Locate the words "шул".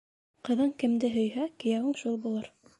2.03-2.21